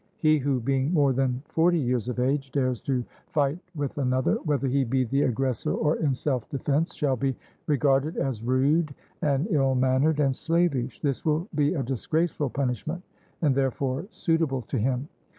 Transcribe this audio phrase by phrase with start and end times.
[0.17, 4.67] He who, being more than forty years of age, dares to fight with another, whether
[4.67, 7.35] he be the aggressor or in self defence, shall be
[7.67, 13.03] regarded as rude and ill mannered and slavish this will be a disgraceful punishment,
[13.43, 15.07] and therefore suitable to him.